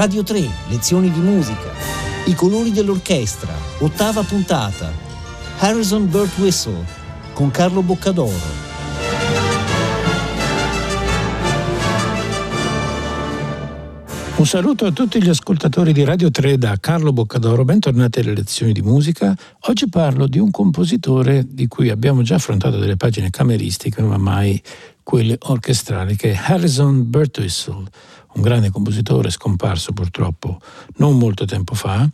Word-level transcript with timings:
Radio 0.00 0.22
3, 0.22 0.48
lezioni 0.70 1.10
di 1.10 1.18
musica. 1.18 1.70
I 2.24 2.34
colori 2.34 2.70
dell'orchestra, 2.72 3.52
ottava 3.80 4.22
puntata. 4.22 4.90
Harrison 5.58 6.08
Burt 6.08 6.38
Whistle 6.38 6.86
con 7.34 7.50
Carlo 7.50 7.82
Boccadoro. 7.82 8.32
Un 14.36 14.46
saluto 14.46 14.86
a 14.86 14.90
tutti 14.90 15.22
gli 15.22 15.28
ascoltatori 15.28 15.92
di 15.92 16.02
Radio 16.02 16.30
3 16.30 16.56
da 16.56 16.78
Carlo 16.80 17.12
Boccadoro, 17.12 17.66
bentornati 17.66 18.20
alle 18.20 18.32
lezioni 18.32 18.72
di 18.72 18.80
musica. 18.80 19.36
Oggi 19.68 19.86
parlo 19.90 20.26
di 20.26 20.38
un 20.38 20.50
compositore 20.50 21.44
di 21.46 21.68
cui 21.68 21.90
abbiamo 21.90 22.22
già 22.22 22.36
affrontato 22.36 22.78
delle 22.78 22.96
pagine 22.96 23.28
cameristiche, 23.28 24.00
ma 24.00 24.16
mai 24.16 24.62
quelle 25.02 25.36
orchestrali, 25.38 26.16
che 26.16 26.32
è 26.32 26.40
Harrison 26.42 27.10
Birtwistle, 27.10 27.84
un 28.34 28.42
grande 28.42 28.70
compositore 28.70 29.30
scomparso 29.30 29.92
purtroppo 29.92 30.60
non 30.96 31.18
molto 31.18 31.44
tempo 31.44 31.74
fa, 31.74 32.08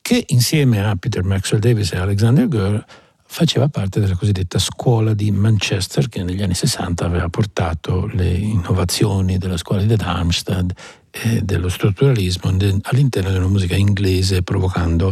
che 0.00 0.24
insieme 0.28 0.84
a 0.84 0.96
Peter 0.96 1.22
Maxwell 1.22 1.60
Davis 1.60 1.92
e 1.92 1.96
Alexander 1.96 2.46
Gurr 2.48 2.84
faceva 3.26 3.68
parte 3.68 3.98
della 3.98 4.16
cosiddetta 4.16 4.58
scuola 4.58 5.12
di 5.12 5.30
Manchester 5.32 6.08
che 6.08 6.22
negli 6.22 6.42
anni 6.42 6.54
60 6.54 7.04
aveva 7.04 7.28
portato 7.28 8.06
le 8.12 8.30
innovazioni 8.30 9.38
della 9.38 9.56
scuola 9.56 9.82
di 9.82 9.96
Darmstadt 9.96 10.72
e 11.10 11.40
dello 11.42 11.68
strutturalismo 11.68 12.54
all'interno 12.82 13.30
della 13.30 13.48
musica 13.48 13.74
inglese 13.74 14.42
provocando 14.42 15.10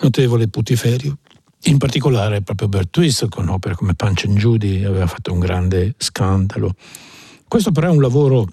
notevole 0.00 0.48
putiferio. 0.48 1.18
In 1.64 1.78
particolare 1.78 2.42
proprio 2.42 2.68
Bert 2.68 2.90
Twist 2.90 3.28
con 3.28 3.48
opere 3.48 3.74
come 3.74 3.94
Punch 3.94 4.24
and 4.26 4.36
Judy 4.36 4.84
aveva 4.84 5.06
fatto 5.06 5.32
un 5.32 5.38
grande 5.38 5.94
scandalo. 5.96 6.74
Questo 7.48 7.72
però 7.72 7.88
è 7.88 7.90
un 7.90 8.02
lavoro 8.02 8.46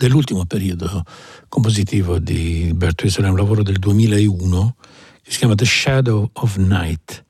dell'ultimo 0.00 0.46
periodo 0.46 1.04
compositivo 1.50 2.18
di 2.18 2.72
Bert 2.74 2.94
Twist, 2.94 3.20
è 3.20 3.28
un 3.28 3.36
lavoro 3.36 3.62
del 3.62 3.78
2001 3.78 4.74
che 5.22 5.30
si 5.30 5.36
chiama 5.36 5.54
The 5.54 5.66
Shadow 5.66 6.30
of 6.32 6.56
Night 6.56 7.22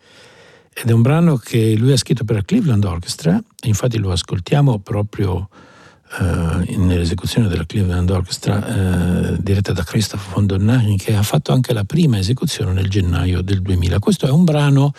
ed 0.73 0.89
è 0.89 0.93
un 0.93 1.03
brano 1.03 1.37
che 1.37 1.75
lui 1.75 1.91
ha 1.91 1.97
scritto 1.97 2.23
per 2.23 2.37
la 2.37 2.45
Cleveland 2.45 2.85
Orchestra 2.85 3.43
infatti 3.65 3.99
lo 3.99 4.13
ascoltiamo 4.13 4.79
proprio 4.79 5.49
eh, 6.21 6.77
nell'esecuzione 6.77 7.49
della 7.49 7.67
Cleveland 7.67 8.09
Orchestra 8.09 8.65
eh, 9.33 9.37
diretta 9.41 9.73
da 9.73 9.83
Christoph 9.83 10.33
von 10.33 10.47
Donahin 10.47 10.97
che 10.97 11.17
ha 11.17 11.25
fatto 11.25 11.51
anche 11.51 11.73
la 11.73 11.83
prima 11.83 12.19
esecuzione 12.19 12.73
nel 12.73 12.89
gennaio 12.89 13.43
del 13.43 13.63
2000. 13.63 13.99
Questo 13.99 14.29
è 14.29 14.31
un 14.31 14.45
brano 14.45 14.93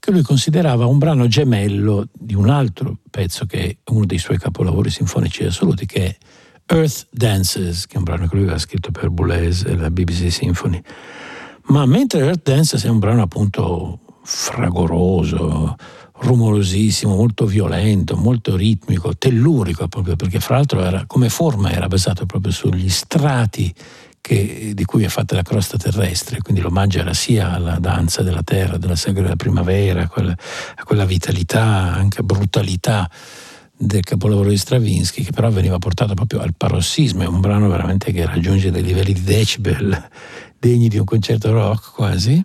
che 0.00 0.10
lui 0.10 0.22
considerava 0.22 0.86
un 0.86 0.98
brano 0.98 1.28
gemello 1.28 2.08
di 2.12 2.34
un 2.34 2.50
altro 2.50 2.98
pezzo 3.08 3.46
che 3.46 3.58
è 3.58 3.76
uno 3.92 4.04
dei 4.04 4.18
suoi 4.18 4.36
capolavori 4.36 4.90
sinfonici 4.90 5.44
assoluti 5.44 5.86
che 5.86 6.06
è 6.06 6.16
Earth 6.66 7.08
Dances, 7.10 7.86
che 7.86 7.94
è 7.94 7.98
un 7.98 8.04
brano 8.04 8.26
che 8.26 8.34
lui 8.34 8.44
aveva 8.44 8.58
scritto 8.58 8.90
per 8.90 9.10
Boulez 9.10 9.64
e 9.64 9.76
la 9.76 9.90
BBC 9.90 10.30
Symphony. 10.30 10.80
Ma 11.66 11.84
mentre 11.86 12.20
Earth 12.20 12.42
Dances 12.42 12.84
è 12.84 12.88
un 12.88 12.98
brano 12.98 13.22
appunto 13.22 13.98
fragoroso, 14.22 15.76
rumorosissimo, 16.20 17.14
molto 17.14 17.44
violento, 17.44 18.16
molto 18.16 18.56
ritmico, 18.56 19.16
tellurico 19.16 19.88
proprio 19.88 20.16
perché 20.16 20.40
fra 20.40 20.56
l'altro 20.56 20.82
era, 20.82 21.04
come 21.06 21.28
forma 21.28 21.70
era 21.70 21.86
basato 21.86 22.24
proprio 22.24 22.52
sugli 22.52 22.88
strati 22.88 23.72
che, 24.20 24.72
di 24.74 24.84
cui 24.86 25.04
è 25.04 25.08
fatta 25.08 25.34
la 25.34 25.42
crosta 25.42 25.76
terrestre, 25.76 26.40
quindi 26.40 26.62
l'omaggio 26.62 26.98
era 26.98 27.12
sia 27.12 27.52
alla 27.52 27.78
danza 27.78 28.22
della 28.22 28.42
terra, 28.42 28.78
della 28.78 28.96
sagra 28.96 29.22
della 29.22 29.36
primavera, 29.36 30.04
a 30.04 30.08
quella, 30.08 30.32
a 30.32 30.84
quella 30.84 31.04
vitalità, 31.04 31.62
anche 31.92 32.22
brutalità 32.22 33.10
del 33.76 34.02
capolavoro 34.02 34.48
di 34.48 34.56
Stravinsky, 34.56 35.22
che 35.22 35.32
però 35.32 35.50
veniva 35.50 35.78
portato 35.78 36.14
proprio 36.14 36.40
al 36.40 36.54
parossismo, 36.56 37.22
è 37.22 37.26
un 37.26 37.40
brano 37.40 37.68
veramente 37.68 38.12
che 38.12 38.24
raggiunge 38.24 38.70
dei 38.70 38.82
livelli 38.82 39.12
di 39.12 39.22
decibel 39.22 40.08
degni 40.58 40.88
di 40.88 40.98
un 40.98 41.04
concerto 41.04 41.52
rock 41.52 41.92
quasi 41.92 42.42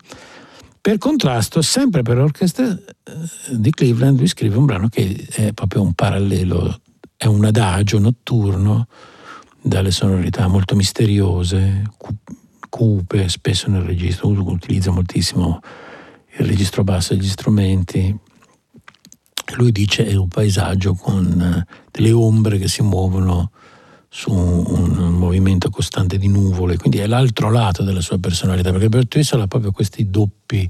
per 0.82 0.98
contrasto, 0.98 1.62
sempre 1.62 2.04
per 2.04 2.18
l'orchestra 2.18 2.66
eh, 2.68 2.78
di 3.50 3.70
Cleveland, 3.70 4.18
lui 4.18 4.28
scrive 4.28 4.58
un 4.58 4.66
brano 4.66 4.88
che 4.88 5.28
è 5.30 5.52
proprio 5.52 5.82
un 5.82 5.94
parallelo, 5.94 6.80
è 7.18 7.26
un 7.26 7.44
adagio 7.44 8.00
notturno 8.00 8.88
dalle 9.62 9.92
sonorità 9.92 10.48
molto 10.48 10.76
misteriose, 10.76 11.84
cupe, 12.70 13.28
spesso 13.28 13.70
nel 13.70 13.82
registro, 13.82 14.30
utilizza 14.30 14.92
moltissimo 14.92 15.60
il 16.38 16.46
registro 16.46 16.86
basso 16.86 17.14
degli 17.14 17.28
strumenti. 17.28 18.18
Lui 19.56 19.72
dice 19.72 20.06
è 20.06 20.16
un 20.16 20.28
paesaggio 20.28 20.94
con 20.94 21.66
eh, 21.68 21.74
delle 21.92 22.12
ombre 22.12 22.58
che 22.58 22.68
si 22.68 22.82
muovono 22.82 23.52
su 24.12 24.32
un, 24.32 25.14
movimento 25.14 25.70
costante 25.70 26.18
di 26.18 26.28
nuvole, 26.28 26.78
quindi 26.78 26.98
è 26.98 27.06
l'altro 27.06 27.52
lato 27.52 27.84
della 27.84 28.02
sua 28.02 28.18
personalità, 28.18 28.72
perché 28.72 28.90
Bertuccio 28.90 29.40
ha 29.40 29.48
proprio 29.48 29.72
questi 29.72 30.10
doppi 30.10 30.68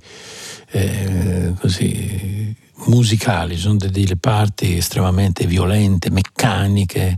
eh, 0.72 1.54
così, 1.58 2.54
musicali, 2.88 3.56
sono 3.58 3.78
delle 3.78 4.18
parti 4.18 4.76
estremamente 4.76 5.46
violente, 5.46 6.10
meccaniche, 6.12 7.18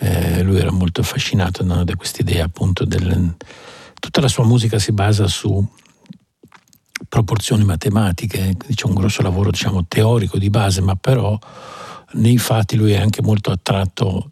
eh, 0.00 0.42
lui 0.42 0.58
era 0.58 0.70
molto 0.70 1.00
affascinato 1.00 1.64
no, 1.64 1.82
da 1.84 1.96
quest'idea 1.96 2.44
appunto 2.44 2.84
del... 2.84 3.34
Tutta 3.98 4.20
la 4.20 4.28
sua 4.28 4.44
musica 4.44 4.78
si 4.78 4.92
basa 4.92 5.26
su 5.28 5.66
proporzioni 7.08 7.64
matematiche, 7.64 8.56
c'è 8.74 8.86
un 8.86 8.94
grosso 8.94 9.22
lavoro 9.22 9.50
diciamo, 9.50 9.84
teorico 9.86 10.38
di 10.38 10.50
base, 10.50 10.80
ma 10.80 10.94
però 10.96 11.38
nei 12.12 12.38
fatti 12.38 12.76
lui 12.76 12.92
è 12.92 12.98
anche 12.98 13.22
molto 13.22 13.50
attratto 13.50 14.28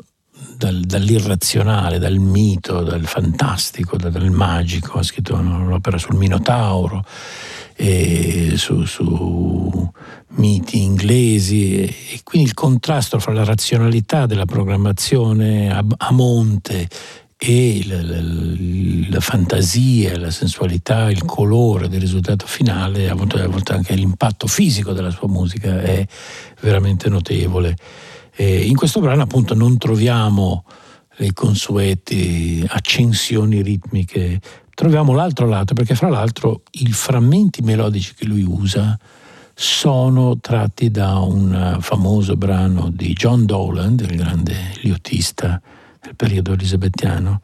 dal, 0.57 0.81
dall'irrazionale, 0.81 1.99
dal 1.99 2.19
mito, 2.19 2.83
dal 2.83 3.05
fantastico, 3.05 3.97
dal, 3.97 4.13
dal 4.13 4.31
magico, 4.31 4.99
ha 4.99 5.03
scritto 5.03 5.35
un'opera 5.35 5.99
sul 5.99 6.15
Minotauro, 6.15 7.05
su, 8.55 8.85
su, 8.85 9.91
miti 10.35 10.83
inglesi 10.83 11.83
e 11.83 12.21
quindi 12.23 12.49
il 12.49 12.55
contrasto 12.55 13.19
fra 13.19 13.33
la 13.33 13.45
razionalità 13.45 14.27
della 14.27 14.47
programmazione 14.47 15.71
a, 15.71 15.85
a 15.97 16.13
monte 16.13 16.89
e 17.45 17.83
la, 17.89 18.01
la, 18.03 18.21
la, 19.11 19.19
fantasia, 19.19 20.17
la 20.17 20.31
sensualità, 20.31 21.11
il 21.11 21.25
colore 21.25 21.89
del 21.89 21.99
risultato 21.99 22.47
finale, 22.47 23.11
a 23.11 23.17
volte, 23.17 23.41
a 23.41 23.49
volte 23.49 23.73
anche 23.73 23.97
l'impatto 23.97 24.47
fisico 24.47 24.93
della 24.93 25.11
sua 25.11 25.27
musica 25.27 25.81
è 25.81 26.07
veramente 26.61 27.09
notevole. 27.09 27.77
E 28.33 28.61
in 28.61 28.77
questo 28.77 29.01
brano 29.01 29.23
appunto 29.23 29.55
non 29.55 29.77
troviamo 29.77 30.65
le 31.17 31.33
consuete 31.33 32.65
accensioni 32.65 33.61
ritmiche, 33.61 34.41
troviamo 34.73 35.13
l'altro 35.13 35.49
lato 35.49 35.75
perché 35.75 35.97
fra 35.97 36.11
l'altro 36.11 36.63
i 36.71 36.93
frammenti 36.93 37.61
melodici 37.61 38.15
che 38.15 38.25
lui 38.25 38.45
usa 38.45 38.97
sono 39.53 40.39
tratti 40.39 40.93
da 40.93 41.19
un 41.19 41.79
famoso 41.81 42.37
brano 42.37 42.89
di 42.89 43.13
John 43.15 43.47
Dowland, 43.47 43.99
il 43.99 44.15
grande 44.15 44.75
liutista 44.83 45.61
del 46.03 46.17
periodo 46.17 46.53
elisabettiano, 46.53 47.41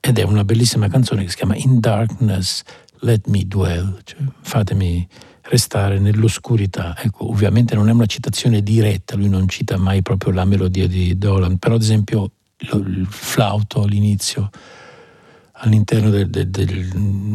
ed 0.00 0.18
è 0.18 0.22
una 0.22 0.44
bellissima 0.44 0.88
canzone 0.88 1.22
che 1.22 1.30
si 1.30 1.36
chiama 1.36 1.56
In 1.56 1.80
Darkness 1.80 2.62
Let 3.00 3.26
Me 3.28 3.46
Dwell, 3.46 4.00
cioè 4.04 4.18
fatemi 4.40 5.06
restare 5.42 5.98
nell'oscurità. 5.98 6.96
Ecco, 6.98 7.28
ovviamente 7.30 7.74
non 7.74 7.88
è 7.88 7.92
una 7.92 8.06
citazione 8.06 8.62
diretta, 8.62 9.16
lui 9.16 9.28
non 9.28 9.48
cita 9.48 9.76
mai 9.76 10.02
proprio 10.02 10.32
la 10.32 10.44
melodia 10.44 10.88
di 10.88 11.16
Dolan, 11.16 11.58
però 11.58 11.76
ad 11.76 11.82
esempio 11.82 12.32
il 12.58 13.06
flauto 13.08 13.82
all'inizio, 13.82 14.50
all'interno 15.52 16.10
del, 16.10 16.28
del, 16.30 16.48
del, 16.48 16.88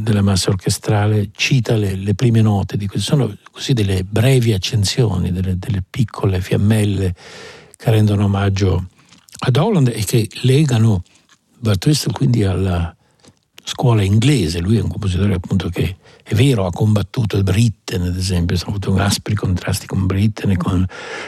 della 0.04 0.22
massa 0.22 0.50
orchestrale, 0.50 1.30
cita 1.34 1.76
le, 1.76 1.96
le 1.96 2.16
prime 2.16 2.42
note, 2.42 2.78
di, 2.78 2.90
sono 2.96 3.36
così 3.52 3.74
delle 3.74 4.04
brevi 4.04 4.54
accensioni, 4.54 5.32
delle, 5.32 5.58
delle 5.58 5.84
piccole 5.88 6.42
fiammelle 6.42 7.16
che 7.76 7.90
rendono 7.92 8.26
omaggio 8.26 8.88
ad 9.40 9.56
Holland 9.56 9.88
e 9.88 10.04
che 10.04 10.30
legano 10.42 11.04
Bartwist 11.60 12.12
quindi 12.12 12.44
alla 12.44 12.94
scuola 13.64 14.02
inglese. 14.02 14.60
Lui 14.60 14.78
è 14.78 14.82
un 14.82 14.90
compositore 14.90 15.36
appunto 15.36 15.70
che 15.70 15.98
è 16.24 16.34
vero, 16.34 16.66
ha 16.66 16.72
combattuto 16.72 17.42
Britten, 17.42 18.04
ad 18.04 18.16
esempio, 18.16 18.56
ha 18.56 18.68
avuto 18.68 18.96
aspri 18.96 19.36
contrasti 19.36 19.88
con 19.88 20.06
Britten 20.06 20.52
e 20.52 20.58
con, 20.58 20.86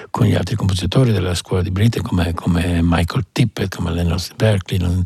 con, 0.09 0.25
gli 0.25 0.35
altri 0.35 0.55
compositori 0.55 1.11
della 1.11 1.33
scuola 1.33 1.61
di 1.61 1.71
Britten, 1.71 2.03
come, 2.03 2.33
come 2.33 2.79
Michael 2.81 3.27
Tippett, 3.31 3.75
come 3.75 3.91
Leonard 3.91 4.35
Berkeley. 4.35 4.79
Non, 4.79 5.03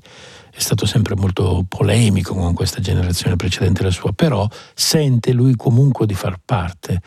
è 0.52 0.60
stato 0.60 0.86
sempre 0.86 1.16
molto 1.16 1.66
polemico 1.68 2.34
con 2.34 2.54
questa 2.54 2.80
generazione 2.80 3.36
precedente 3.36 3.82
alla 3.82 3.92
sua, 3.92 4.14
però 4.14 4.48
sente 4.74 5.34
lui 5.34 5.56
comunque 5.56 6.06
di 6.06 6.14
far 6.14 6.40
parte, 6.44 7.02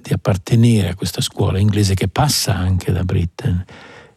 di 0.00 0.14
appartenere 0.14 0.90
a 0.90 0.94
questa 0.94 1.20
scuola 1.20 1.58
inglese 1.58 1.92
che 1.92 2.08
passa 2.08 2.56
anche 2.56 2.92
da 2.92 3.04
Britten 3.04 3.64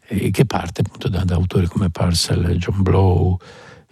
e 0.10 0.32
che 0.32 0.46
parte 0.46 0.82
appunto 0.82 1.08
da, 1.08 1.24
da 1.24 1.36
autori 1.36 1.68
come 1.68 1.92
Parcel, 1.92 2.58
John 2.58 2.82
Blow 2.82 3.38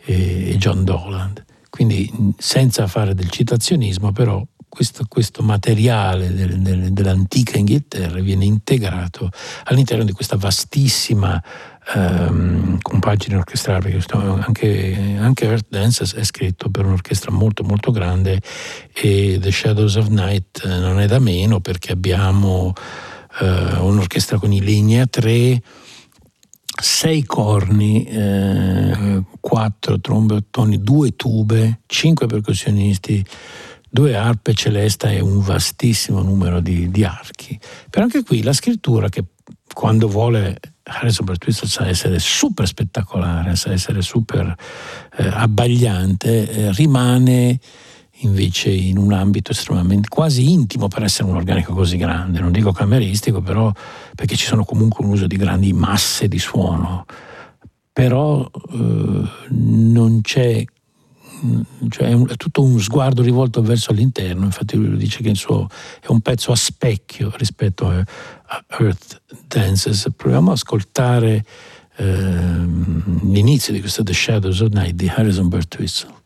e, 0.04 0.50
e 0.52 0.58
John 0.58 0.84
Doland. 0.84 1.46
Quindi 1.70 2.12
senza 2.38 2.88
fare 2.88 3.14
del 3.14 3.30
citazionismo, 3.30 4.12
però 4.12 4.44
questo, 4.68 5.06
questo 5.08 5.44
materiale 5.44 6.34
del, 6.34 6.60
del, 6.60 6.92
dell'antica 6.92 7.58
Inghilterra 7.58 8.20
viene 8.20 8.46
integrato 8.46 9.30
all'interno 9.66 10.04
di 10.04 10.12
questa 10.12 10.38
vastissima 10.38 11.42
ehm, 11.94 12.80
compagine 12.82 13.38
orchestrali, 13.38 13.92
perché 13.92 14.16
anche, 14.16 15.18
anche 15.20 15.46
Earth 15.46 15.68
Dance 15.70 16.04
è 16.16 16.24
scritto 16.24 16.70
per 16.70 16.86
un'orchestra 16.86 17.32
molto 17.32 17.64
molto 17.64 17.92
grande 17.92 18.42
e 18.94 19.38
The 19.40 19.52
Shadows 19.52 19.96
of 19.96 20.08
Night 20.08 20.64
eh, 20.64 20.68
non 20.68 21.00
è 21.00 21.06
da 21.06 21.20
meno 21.20 21.60
perché 21.60 21.92
abbiamo 21.92 22.74
eh, 23.40 23.78
un'orchestra 23.80 24.38
con 24.38 24.52
i 24.52 24.62
legni 24.62 25.00
a 25.00 25.08
tre, 25.08 25.62
sei 26.80 27.24
corni, 27.24 28.04
eh, 28.06 29.24
quattro 29.40 30.00
trombe 30.00 30.36
ottoni, 30.36 30.82
due 30.82 31.16
tube, 31.16 31.82
cinque 31.86 32.28
percussionisti, 32.28 33.26
due 33.90 34.16
arpe 34.16 34.54
celeste 34.54 35.16
e 35.16 35.20
un 35.20 35.40
vastissimo 35.40 36.22
numero 36.22 36.60
di, 36.60 36.90
di 36.92 37.04
archi. 37.04 37.60
Però 37.90 38.04
anche 38.04 38.24
qui 38.24 38.42
la 38.44 38.54
scrittura 38.54 39.10
che 39.10 39.24
quando 39.74 40.08
vuole 40.08 40.60
Harrison 40.84 41.26
Bertwist 41.26 41.66
sa 41.66 41.88
essere 41.88 42.20
super 42.20 42.68
spettacolare, 42.68 43.56
sa 43.56 43.72
essere 43.72 44.02
super 44.02 44.56
eh, 45.18 45.28
abbagliante, 45.28 46.50
eh, 46.50 46.72
rimane 46.74 47.60
invece 48.22 48.70
in 48.70 48.98
un 48.98 49.14
ambito 49.14 49.52
estremamente 49.52 50.10
quasi 50.10 50.52
intimo 50.52 50.88
per 50.88 51.04
essere 51.04 51.30
un 51.30 51.36
organico 51.36 51.74
così 51.74 51.98
grande, 51.98 52.40
non 52.40 52.52
dico 52.52 52.72
cameristico, 52.72 53.42
però 53.42 53.72
perché 54.16 54.36
ci 54.36 54.46
sono 54.46 54.64
comunque 54.64 55.06
un 55.06 55.12
uso 55.12 55.28
di 55.28 55.36
grandi 55.36 55.74
masse 55.74 56.28
di 56.28 56.40
suono, 56.40 57.06
però 57.92 58.50
eh, 58.72 59.30
non 59.50 60.22
c'è 60.22 60.64
cioè 61.90 62.08
è, 62.08 62.14
un, 62.14 62.28
è, 62.28 62.36
tutto 62.36 62.64
un 62.64 62.80
sguardo 62.80 63.22
rivolto 63.22 63.62
verso 63.62 63.92
l'interno, 63.92 64.46
infatti 64.46 64.76
lui 64.76 64.98
dice 64.98 65.22
che 65.22 65.30
il 65.30 65.38
suo 65.38 65.68
è 66.02 66.08
un 66.08 66.22
pezzo 66.22 66.52
a 66.52 66.56
specchio 66.56 67.32
rispetto 67.36 67.88
a, 67.88 67.98
a 67.98 68.66
Earth 68.80 69.22
Dances. 69.46 70.08
Proviamo 70.16 70.50
ad 70.50 70.56
ascoltare 70.56 71.46
eh, 71.98 72.66
l'inizio 73.22 73.74
di 73.74 73.80
questo 73.80 74.04
The 74.04 74.14
Shadows 74.14 74.62
of 74.62 74.72
Night 74.72 74.96
di 74.96 75.08
Harrison 75.08 75.48
Birtwistle. 75.48 76.17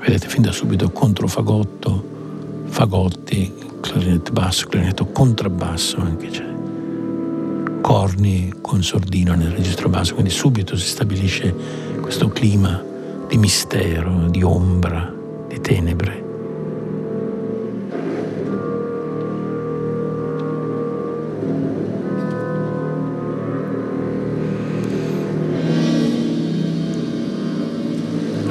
Vedete 0.00 0.28
fin 0.28 0.42
da 0.42 0.50
subito 0.50 0.90
controfagotto, 0.90 2.04
fagotti, 2.66 3.52
clarinetto 3.80 4.32
basso, 4.32 4.66
clarinetto 4.66 5.06
contrabbasso 5.06 6.00
anche 6.00 6.28
c'è 6.28 6.50
corni 7.80 8.52
con 8.60 8.82
sordino 8.82 9.34
nel 9.34 9.50
registro 9.50 9.88
basso, 9.88 10.14
quindi 10.14 10.30
subito 10.30 10.76
si 10.76 10.86
stabilisce 10.86 11.54
questo 12.00 12.28
clima 12.28 12.82
di 13.26 13.36
mistero, 13.36 14.28
di 14.28 14.42
ombra, 14.42 15.12
di 15.48 15.60
tenebre. 15.60 16.28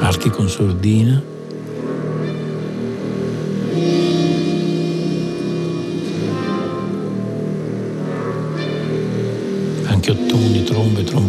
Archi 0.00 0.30
con 0.30 0.48
sordina. 0.48 1.29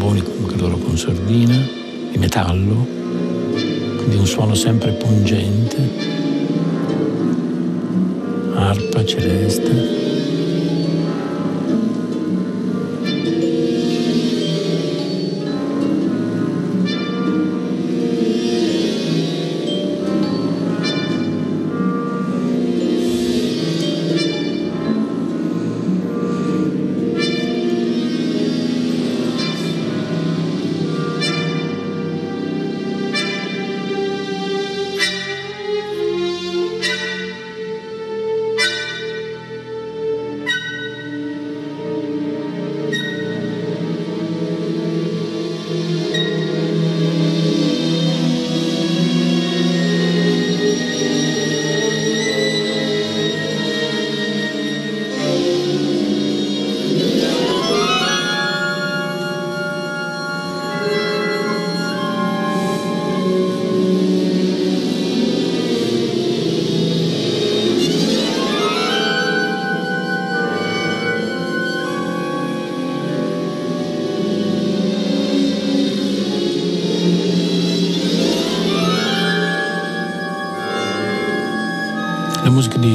Tromboni, 0.01 0.23
comunque 0.23 0.57
loro 0.57 0.77
con 0.77 0.97
sordina, 0.97 1.55
di 2.11 2.17
metallo, 2.17 2.87
quindi 3.97 4.15
un 4.15 4.25
suono 4.25 4.55
sempre 4.55 4.93
pungente, 4.93 5.89
arpa 8.55 9.05
celeste. 9.05 10.00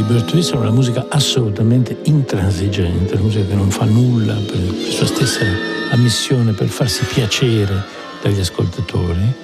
Bert 0.07 0.33
Wilson 0.33 0.59
è 0.59 0.61
una 0.61 0.71
musica 0.71 1.07
assolutamente 1.09 1.99
intransigente, 2.05 3.15
una 3.15 3.23
musica 3.23 3.45
che 3.45 3.55
non 3.55 3.71
fa 3.73 3.87
nulla 3.87 4.35
per 4.35 4.61
sua 4.89 5.05
stessa 5.05 5.45
ammissione, 5.91 6.53
per 6.53 6.69
farsi 6.69 7.05
piacere 7.05 7.83
dagli 8.23 8.39
ascoltatori. 8.39 9.35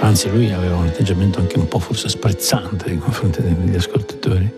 Anzi, 0.00 0.28
lui 0.30 0.50
aveva 0.50 0.78
un 0.78 0.88
atteggiamento 0.88 1.38
anche 1.38 1.58
un 1.58 1.68
po' 1.68 1.78
forse 1.78 2.08
sprezzante 2.08 2.88
nei 2.88 2.98
confronti 2.98 3.40
degli 3.40 3.76
ascoltatori. 3.76 4.52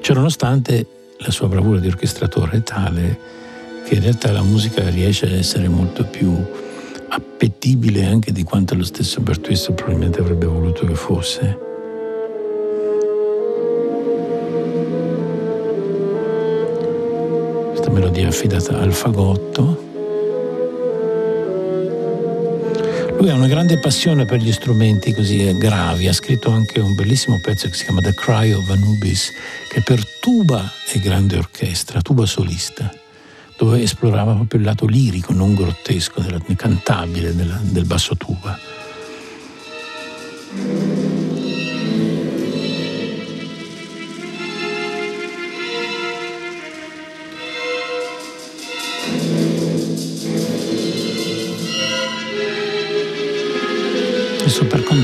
Ciononostante, 0.00 0.84
la 1.18 1.30
sua 1.30 1.46
bravura 1.46 1.78
di 1.78 1.86
orchestratore 1.86 2.56
è 2.56 2.62
tale 2.64 3.18
che 3.86 3.94
in 3.94 4.02
realtà 4.02 4.32
la 4.32 4.42
musica 4.42 4.88
riesce 4.88 5.26
ad 5.26 5.32
essere 5.32 5.68
molto 5.68 6.04
più 6.04 6.34
appetibile 7.10 8.04
anche 8.04 8.32
di 8.32 8.42
quanto 8.42 8.74
lo 8.74 8.84
stesso 8.84 9.20
Bertuisto 9.20 9.74
probabilmente 9.74 10.18
avrebbe 10.18 10.46
voluto 10.46 10.84
che 10.84 10.96
fosse. 10.96 11.67
Melodia 17.98 18.28
affidata 18.28 18.78
al 18.78 18.92
fagotto. 18.92 19.86
Lui 23.18 23.28
ha 23.28 23.34
una 23.34 23.48
grande 23.48 23.78
passione 23.80 24.24
per 24.24 24.38
gli 24.38 24.52
strumenti 24.52 25.12
così 25.12 25.52
gravi, 25.58 26.06
ha 26.06 26.12
scritto 26.12 26.50
anche 26.50 26.78
un 26.78 26.94
bellissimo 26.94 27.40
pezzo 27.40 27.68
che 27.68 27.74
si 27.74 27.84
chiama 27.84 28.00
The 28.00 28.14
Cry 28.14 28.52
of 28.52 28.70
Anubis, 28.70 29.32
che 29.68 29.82
per 29.82 30.00
tuba 30.20 30.70
e 30.92 31.00
grande 31.00 31.36
orchestra, 31.36 32.00
tuba 32.00 32.24
solista, 32.24 32.88
dove 33.56 33.82
esplorava 33.82 34.32
proprio 34.34 34.60
il 34.60 34.66
lato 34.66 34.86
lirico, 34.86 35.32
non 35.32 35.54
grottesco, 35.54 36.22
cantabile 36.54 37.34
del 37.34 37.84
basso 37.84 38.16
tuba. 38.16 38.77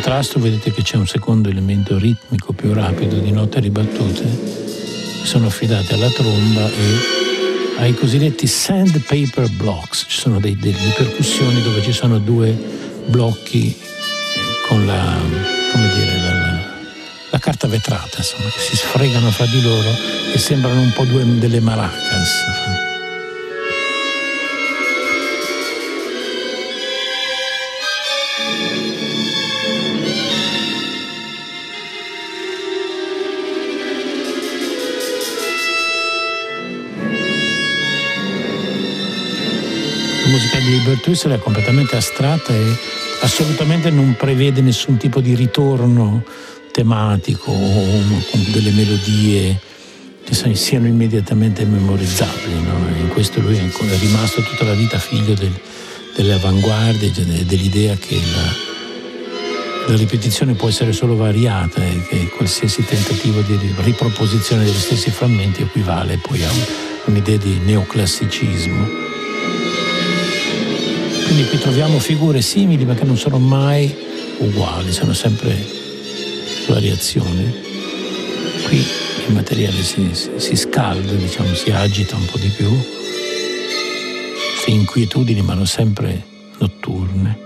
Contrasto 0.05 0.39
vedete 0.39 0.71
che 0.71 0.83
c'è 0.83 0.99
un 0.99 1.07
secondo 1.07 1.49
elemento 1.49 1.97
ritmico 1.97 2.53
più 2.53 2.75
rapido 2.75 3.17
di 3.17 3.31
note 3.31 3.59
ribattute 3.59 4.23
che 4.23 5.27
sono 5.27 5.47
affidate 5.47 5.95
alla 5.95 6.11
tromba 6.11 6.69
e 6.69 7.79
ai 7.79 7.95
cosiddetti 7.95 8.47
sandpaper 8.47 9.49
blocks. 9.53 10.05
Ci 10.07 10.19
sono 10.19 10.41
dei, 10.41 10.59
delle 10.59 10.93
percussioni 10.95 11.63
dove 11.63 11.83
ci 11.83 11.93
sono 11.93 12.19
due 12.19 12.55
blocchi 13.07 13.75
con 14.69 14.85
la, 14.85 15.17
dire, 15.73 16.21
la, 16.21 16.59
la 17.31 17.39
carta 17.39 17.67
vetrata, 17.67 18.19
insomma, 18.19 18.51
che 18.51 18.61
si 18.61 18.77
sfregano 18.77 19.31
fra 19.31 19.47
di 19.47 19.63
loro 19.63 19.89
e 20.35 20.37
sembrano 20.37 20.83
un 20.83 20.93
po' 20.93 21.05
due, 21.07 21.25
delle 21.39 21.61
maracas. 21.61 22.64
Musica 40.29 40.59
di 40.59 40.81
Bert 40.85 41.07
Whistle 41.07 41.35
è 41.35 41.39
completamente 41.39 41.97
astratta 41.97 42.55
e 42.55 42.77
assolutamente 43.21 43.91
non 43.91 44.15
prevede 44.17 44.61
nessun 44.61 44.97
tipo 44.97 45.21
di 45.21 45.35
ritorno 45.35 46.25
tematico 46.73 47.51
o 47.51 48.01
con 48.31 48.45
delle 48.51 48.71
melodie 48.71 49.61
che 50.25 50.55
siano 50.55 50.87
immediatamente 50.87 51.65
memorizzabili. 51.65 52.61
No? 52.63 52.89
In 52.99 53.09
questo 53.09 53.41
lui 53.41 53.57
è 53.57 53.99
rimasto 53.99 54.43
tutta 54.43 54.65
la 54.65 54.75
vita 54.75 54.99
figlio 54.99 55.35
del, 55.35 55.53
delle 56.17 56.33
avanguardie, 56.33 57.13
dell'idea 57.45 57.95
che 57.97 58.17
la, 58.33 59.89
la, 59.89 59.97
ripetizione 59.97 60.55
può 60.55 60.69
essere 60.69 60.93
solo 60.93 61.17
variata 61.17 61.85
e 61.85 62.03
che 62.09 62.29
qualsiasi 62.29 62.85
tentativo 62.85 63.41
di 63.43 63.59
riproposizione 63.83 64.65
degli 64.65 64.75
stessi 64.75 65.11
frammenti 65.11 65.63
equivale 65.63 66.19
poi 66.19 66.43
a 66.43 66.51
un'idea 67.05 67.37
di 67.37 67.61
neoclassicismo. 67.65 69.04
Quindi 71.35 71.51
qui 71.51 71.59
troviamo 71.59 71.99
figure 71.99 72.41
simili 72.41 72.85
ma 72.85 72.95
che 72.95 73.03
non 73.03 73.17
sono 73.17 73.41
mai 73.41 73.93
uguali, 74.39 74.93
sono 74.93 75.13
sempre 75.13 75.67
variazioni. 76.69 77.53
Qui 78.63 78.77
il 78.77 79.33
materiale 79.35 79.83
si, 79.83 80.11
si, 80.13 80.31
si 80.37 80.55
scalda, 80.55 81.13
diciamo, 81.13 81.53
si 81.55 81.73
agita 81.73 82.15
un 82.15 82.25
po' 82.27 82.39
di 82.39 82.47
più, 82.57 82.71
queste 84.53 84.71
inquietudini 84.71 85.43
ma 85.43 85.55
non 85.55 85.67
sempre 85.67 86.25
notturne. 86.59 87.37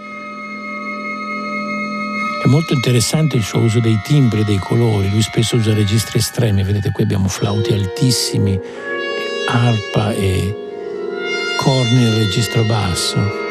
È 2.45 2.49
molto 2.49 2.75
interessante 2.75 3.39
il 3.39 3.43
suo 3.43 3.61
uso 3.61 3.81
dei 3.81 3.99
timbri, 4.05 4.45
dei 4.45 4.59
colori, 4.59 5.09
lui 5.09 5.23
spesso 5.23 5.57
usa 5.57 5.73
registri 5.73 6.19
estremi, 6.19 6.63
vedete 6.63 6.93
qui 6.93 7.05
abbiamo 7.05 7.29
flauti 7.29 7.73
altissimi, 7.73 8.61
arpa 9.49 10.13
e 10.13 10.55
corni 11.57 12.03
in 12.03 12.19
registro 12.19 12.65
basso. 12.65 13.47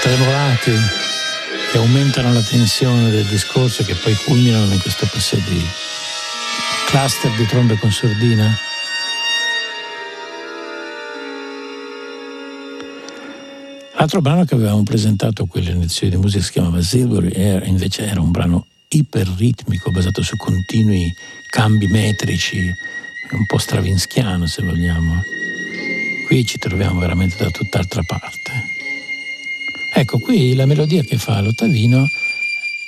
Tremolati 0.00 0.72
che 1.70 1.76
aumentano 1.76 2.32
la 2.32 2.42
tensione 2.42 3.10
del 3.10 3.26
discorso 3.26 3.82
e 3.82 3.84
che 3.84 3.94
poi 3.94 4.14
culminano 4.24 4.72
in 4.72 4.80
questo 4.80 5.06
passaggio 5.10 5.50
di 5.50 5.64
cluster 6.86 7.30
di 7.36 7.46
trombe 7.46 7.76
con 7.78 7.92
sordina. 7.92 8.58
L'altro 13.96 14.20
brano 14.20 14.44
che 14.44 14.54
avevamo 14.54 14.82
presentato 14.82 15.42
a 15.42 15.46
quelle 15.46 15.74
lezioni 15.74 16.14
di 16.14 16.18
musica 16.18 16.42
si 16.42 16.52
chiamava 16.52 16.80
Silver 16.80 17.30
Air, 17.36 17.66
invece 17.66 18.06
era 18.06 18.20
un 18.20 18.30
brano 18.30 18.66
iperritmico 18.88 19.90
basato 19.90 20.22
su 20.22 20.36
continui 20.36 21.14
cambi 21.48 21.86
metrici, 21.86 22.72
un 23.32 23.46
po' 23.46 23.58
stravinschiano 23.58 24.46
se 24.46 24.62
vogliamo. 24.62 25.39
Qui 26.30 26.46
ci 26.46 26.58
troviamo 26.58 27.00
veramente 27.00 27.34
da 27.42 27.50
tutt'altra 27.50 28.04
parte. 28.04 28.52
Ecco, 29.92 30.20
qui 30.20 30.54
la 30.54 30.64
melodia 30.64 31.02
che 31.02 31.18
fa 31.18 31.40
l'ottavino 31.40 32.08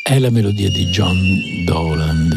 è 0.00 0.20
la 0.20 0.30
melodia 0.30 0.70
di 0.70 0.86
John 0.86 1.64
Doland. 1.64 2.32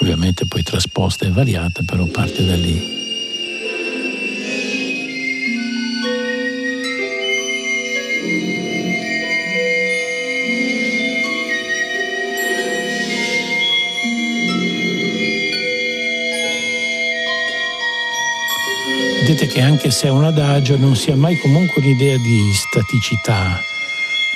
Ovviamente 0.00 0.44
poi 0.44 0.62
trasposta 0.62 1.24
e 1.24 1.30
variata, 1.30 1.82
però 1.82 2.04
parte 2.04 2.44
da 2.44 2.56
lì. 2.56 3.01
Anche 19.82 19.96
se 19.96 20.06
è 20.06 20.10
un 20.10 20.22
adagio 20.22 20.76
non 20.76 20.94
sia 20.94 21.16
mai 21.16 21.36
comunque 21.40 21.82
un'idea 21.82 22.16
di 22.16 22.52
staticità. 22.54 23.60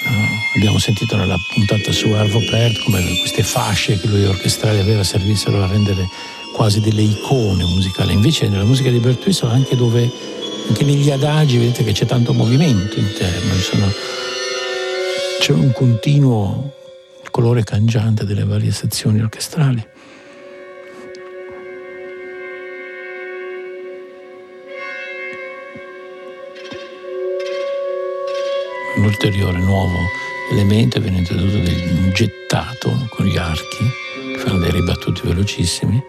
No? 0.09 0.27
Abbiamo 0.57 0.79
sentito 0.79 1.15
nella 1.17 1.37
puntata 1.55 1.93
su 1.93 2.11
Arvo 2.11 2.41
Pärt 2.51 2.83
come 2.83 3.01
queste 3.21 3.45
fasce 3.45 3.97
che 4.01 4.09
lui 4.09 4.25
orchestrale 4.25 4.81
aveva 4.81 5.05
servissero 5.05 5.63
a 5.63 5.69
rendere 5.69 6.09
quasi 6.53 6.81
delle 6.81 7.03
icone 7.03 7.63
musicali. 7.63 8.13
Invece 8.13 8.49
nella 8.49 8.65
musica 8.65 8.91
di 8.91 8.99
Bertuiso 8.99 9.47
anche 9.47 9.77
dove 9.77 10.11
anche 10.67 10.83
negli 10.83 11.13
adagi 11.13 11.59
vedete 11.59 11.85
che 11.85 11.93
c'è 11.93 12.07
tanto 12.07 12.33
movimento 12.33 12.99
interno, 12.99 13.55
sono, 13.55 13.93
c'è 15.39 15.53
un 15.53 15.71
continuo 15.71 16.73
colore 17.31 17.63
cangiante 17.63 18.25
delle 18.25 18.43
varie 18.43 18.73
sezioni 18.73 19.21
orchestrali. 19.21 19.95
Ulteriore 29.07 29.59
nuovo 29.59 29.99
elemento 30.51 31.01
viene 31.01 31.19
introdotto 31.19 31.59
del 31.59 32.13
gettato 32.13 33.07
con 33.11 33.27
gli 33.27 33.37
archi 33.37 33.85
che 34.33 34.39
fanno 34.39 34.59
dei 34.59 34.71
ribattuti 34.71 35.23
velocissimi. 35.25 36.03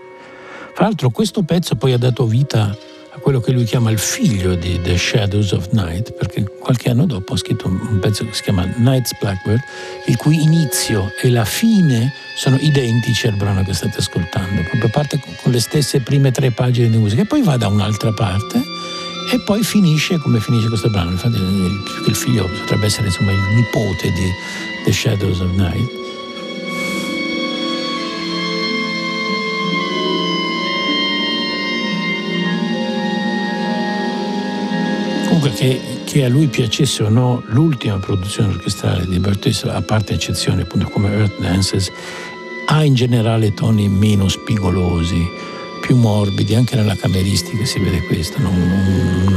Fra 0.74 0.86
l'altro 0.86 1.10
questo 1.10 1.44
pezzo 1.44 1.76
poi 1.76 1.94
ha 1.94 1.98
dato 1.98 2.26
vita 2.26 2.76
a 3.10 3.20
quello 3.20 3.40
che 3.40 3.52
lui 3.52 3.64
chiama 3.64 3.90
il 3.90 3.98
figlio 3.98 4.54
di 4.54 4.80
The 4.82 4.96
Shadows 4.96 5.52
of 5.52 5.70
Night, 5.72 6.14
perché 6.14 6.44
qualche 6.44 6.90
anno 6.90 7.06
dopo 7.06 7.34
ha 7.34 7.38
scritto 7.38 7.68
un 7.68 7.98
pezzo 8.00 8.26
che 8.26 8.34
si 8.34 8.44
chiama 8.44 8.64
Night's 8.78 9.18
Blackbird, 9.20 9.60
il 10.06 10.18
cui 10.18 10.42
inizio 10.42 11.12
e 11.20 11.30
la 11.30 11.46
fine 11.46 12.14
sono 12.36 12.58
identici 12.58 13.26
al 13.26 13.36
brano 13.36 13.64
che 13.64 13.74
state 13.74 13.98
ascoltando, 13.98 14.62
proprio 14.70 14.90
parte 14.90 15.20
con 15.42 15.52
le 15.52 15.60
stesse 15.60 16.02
prime 16.02 16.32
tre 16.32 16.52
pagine 16.52 16.90
di 16.90 16.98
musica 16.98 17.24
e 17.24 17.26
poi 17.26 17.42
va 17.42 17.58
da 17.58 17.68
un'altra 17.68 18.12
parte 18.14 18.62
e 19.30 19.40
poi 19.40 19.64
finisce 19.64 20.18
come 20.18 20.40
finisce 20.40 20.68
questo 20.68 20.90
brano. 20.90 21.12
Infatti 21.12 21.38
il, 21.38 22.16
figlio 22.16 22.48
potrebbe 22.48 22.86
essere 22.86 23.08
insomma, 23.08 23.32
il 23.32 23.40
nipote 23.56 24.12
di 24.12 24.32
The 24.84 24.92
Shadows 24.92 25.40
of 25.40 25.52
Night. 25.56 26.06
Comunque 35.26 35.52
che, 35.52 35.82
che, 36.06 36.24
a 36.24 36.30
lui 36.30 36.48
piacesse 36.48 37.04
o 37.04 37.10
no 37.10 37.44
l'ultima 37.48 37.98
produzione 37.98 38.54
orchestrale 38.54 39.06
di 39.06 39.20
Bert 39.20 39.66
a 39.68 39.82
parte 39.82 40.14
eccezioni 40.14 40.62
appunto 40.62 40.88
come 40.88 41.12
Earth 41.12 41.40
Dances, 41.40 41.92
ha 42.68 42.84
in 42.84 42.96
generale 42.96 43.54
toni 43.54 43.88
meno 43.90 44.28
spigolosi 44.28 45.56
più 45.88 45.96
morbidi, 45.96 46.54
anche 46.54 46.76
nella 46.76 46.98
cameristica 46.98 47.64
si 47.64 47.80
vede 47.80 48.02
questo, 48.02 48.40
no? 48.40 48.50
un, 48.50 48.60
un, 48.60 49.28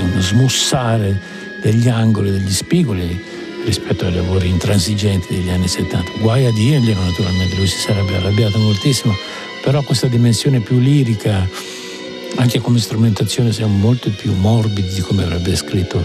uno 0.00 0.20
smussare 0.20 1.20
degli 1.60 1.88
angoli, 1.88 2.30
degli 2.30 2.50
spigoli 2.50 3.20
rispetto 3.66 4.06
ai 4.06 4.14
lavori 4.14 4.48
intransigenti 4.48 5.34
degli 5.34 5.50
anni 5.50 5.68
70. 5.68 6.12
Guai 6.20 6.46
a 6.46 6.52
dirglielo 6.52 7.02
naturalmente, 7.02 7.56
lui 7.56 7.66
si 7.66 7.80
sarebbe 7.80 8.16
arrabbiato 8.16 8.58
moltissimo, 8.58 9.14
però 9.62 9.82
questa 9.82 10.06
dimensione 10.06 10.60
più 10.60 10.78
lirica, 10.78 11.46
anche 12.36 12.60
come 12.60 12.78
strumentazione, 12.78 13.52
siamo 13.52 13.76
molto 13.76 14.10
più 14.10 14.32
morbidi 14.32 14.94
di 14.94 15.00
come 15.02 15.24
avrebbe 15.24 15.54
scritto 15.54 16.02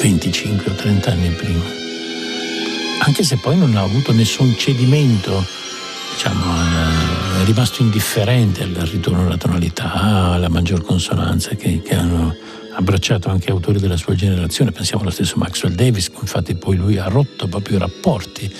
25 0.00 0.72
o 0.72 0.74
30 0.74 1.10
anni 1.10 1.28
prima. 1.32 1.64
Anche 3.00 3.24
se 3.24 3.36
poi 3.36 3.58
non 3.58 3.76
ha 3.76 3.82
avuto 3.82 4.12
nessun 4.12 4.56
cedimento, 4.56 5.44
diciamo, 6.14 7.19
è 7.42 7.44
rimasto 7.44 7.80
indifferente 7.80 8.62
al 8.62 8.86
ritorno 8.86 9.26
alla 9.26 9.36
tonalità, 9.36 9.92
alla 10.32 10.48
maggior 10.48 10.82
consonanza 10.82 11.54
che, 11.54 11.80
che 11.80 11.94
hanno 11.94 12.34
abbracciato 12.74 13.30
anche 13.30 13.50
autori 13.50 13.78
della 13.78 13.96
sua 13.96 14.14
generazione, 14.14 14.72
pensiamo 14.72 15.02
allo 15.02 15.10
stesso 15.10 15.36
Maxwell 15.36 15.74
Davis, 15.74 16.10
infatti 16.20 16.54
poi 16.54 16.76
lui 16.76 16.98
ha 16.98 17.06
rotto 17.08 17.46
proprio 17.46 17.76
i 17.76 17.78
rapporti 17.78 18.52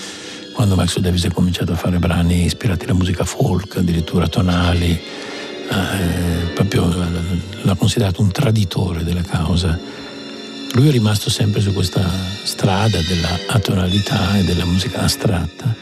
quando 0.52 0.74
Maxwell 0.76 1.04
Davis 1.04 1.24
ha 1.24 1.30
cominciato 1.32 1.72
a 1.72 1.76
fare 1.76 1.98
brani 1.98 2.44
ispirati 2.44 2.84
alla 2.84 2.94
musica 2.94 3.24
folk, 3.24 3.76
addirittura 3.76 4.28
tonali, 4.28 4.90
eh, 4.92 6.46
proprio 6.54 6.86
l'ha 7.62 7.74
considerato 7.74 8.20
un 8.20 8.30
traditore 8.30 9.02
della 9.04 9.22
causa. 9.22 9.78
Lui 10.72 10.88
è 10.88 10.90
rimasto 10.90 11.30
sempre 11.30 11.60
su 11.60 11.72
questa 11.72 12.08
strada 12.42 12.98
della 13.00 13.38
atonalità 13.48 14.36
e 14.38 14.44
della 14.44 14.64
musica 14.64 15.00
astratta, 15.00 15.74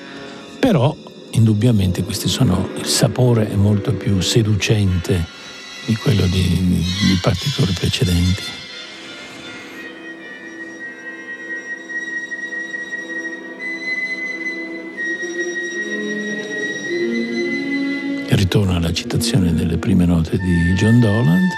però 0.59 0.97
indubbiamente 1.31 2.03
questi 2.03 2.29
sono, 2.29 2.71
il 2.77 2.87
sapore 2.87 3.51
è 3.51 3.55
molto 3.55 3.93
più 3.93 4.21
seducente 4.21 5.25
di 5.87 5.95
quello 5.97 6.27
di, 6.27 6.43
di 6.43 7.19
partitori 7.23 7.73
precedenti. 7.73 8.43
Ritorno 18.31 18.77
alla 18.77 18.93
citazione 18.93 19.53
delle 19.53 19.79
prime 19.79 20.07
note 20.07 20.39
di 20.39 20.73
John 20.75 21.01
Doland. 21.01 21.49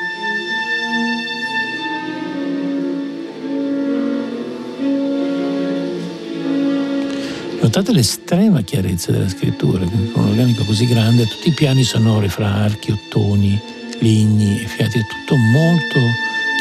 Notate 7.73 7.93
l'estrema 7.93 8.63
chiarezza 8.63 9.13
della 9.13 9.29
scrittura, 9.29 9.85
con 9.85 10.25
un 10.25 10.29
organico 10.31 10.65
così 10.65 10.89
grande, 10.89 11.29
tutti 11.29 11.51
i 11.51 11.53
piani 11.53 11.85
sonori 11.85 12.29
fra 12.29 12.53
archi, 12.53 12.91
ottoni, 12.91 13.57
ligni 14.01 14.57
fiati, 14.57 14.99
è 14.99 15.07
tutto 15.07 15.37
molto 15.37 16.01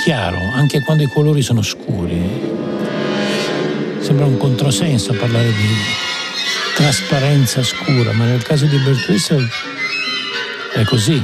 chiaro, 0.04 0.38
anche 0.54 0.82
quando 0.82 1.02
i 1.02 1.08
colori 1.08 1.42
sono 1.42 1.64
scuri. 1.64 2.22
Sembra 3.98 4.28
un 4.28 4.38
controsenso 4.38 5.14
parlare 5.14 5.48
di 5.48 6.76
trasparenza 6.76 7.64
scura, 7.64 8.14
ma 8.14 8.26
nel 8.26 8.44
caso 8.44 8.68
di 8.68 8.78
Bert 8.78 9.10
Whistle 9.10 9.48
è 10.76 10.84
così. 10.84 11.20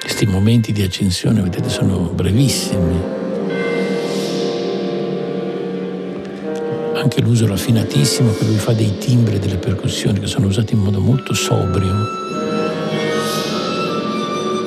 Questi 0.00 0.26
momenti 0.26 0.72
di 0.72 0.82
accensione, 0.82 1.40
vedete, 1.40 1.68
sono 1.68 1.98
brevissimi. 2.12 3.21
Anche 7.14 7.26
l'uso 7.26 7.46
raffinatissimo 7.46 8.32
che 8.32 8.46
lui 8.46 8.56
fa 8.56 8.72
dei 8.72 8.96
timbri 8.96 9.34
e 9.34 9.38
delle 9.38 9.58
percussioni 9.58 10.18
che 10.18 10.26
sono 10.26 10.46
usati 10.46 10.72
in 10.72 10.80
modo 10.80 10.98
molto 10.98 11.34
sobrio. 11.34 11.92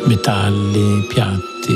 Metalli, 0.03 1.07
piatti, 1.07 1.73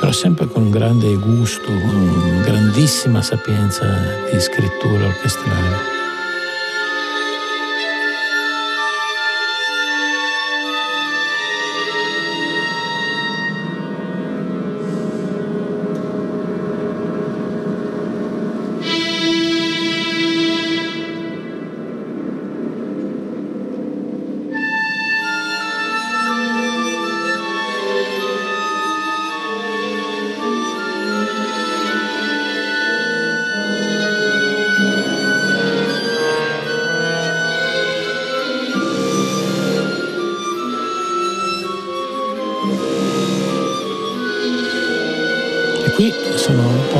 però 0.00 0.10
sempre 0.10 0.48
con 0.48 0.70
grande 0.70 1.14
gusto, 1.14 1.66
con 1.68 2.42
grandissima 2.44 3.22
sapienza 3.22 3.84
di 4.28 4.40
scrittura 4.40 5.06
orchestrale. 5.06 5.97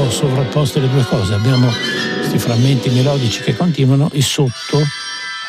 Sovrapposte 0.09 0.81
le 0.81 0.89
due 0.89 1.05
cose. 1.05 1.35
Abbiamo 1.35 1.71
questi 2.19 2.39
frammenti 2.39 2.91
melodici 2.91 3.43
che 3.43 3.57
continuano 3.57 4.11
e 4.13 4.21
sotto 4.23 4.83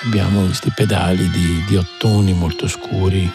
abbiamo 0.06 0.46
questi 0.46 0.72
pedali 0.74 1.30
di, 1.30 1.64
di 1.68 1.76
ottoni 1.76 2.34
molto 2.34 2.68
scuri. 2.68 3.32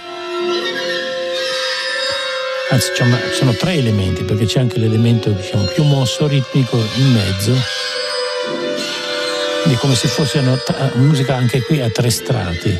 Anzi, 2.70 2.90
ci 2.96 3.04
sono 3.34 3.52
tre 3.52 3.74
elementi, 3.74 4.24
perché 4.24 4.46
c'è 4.46 4.60
anche 4.60 4.78
l'elemento 4.78 5.30
diciamo, 5.30 5.64
più 5.64 5.82
mosso, 5.84 6.26
ritmico 6.26 6.76
in 6.76 7.12
mezzo. 7.12 7.52
Quindi 9.62 9.78
come 9.80 9.94
se 9.94 10.08
fosse 10.08 10.38
una 10.38 10.58
musica 10.94 11.34
anche 11.34 11.62
qui 11.62 11.80
a 11.80 11.90
tre 11.90 12.10
strati. 12.10 12.78